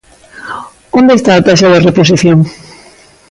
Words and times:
¿Onde 0.99 1.13
está 1.15 1.31
a 1.35 1.43
taxa 1.47 1.71
de 1.73 1.83
reposición? 1.87 2.39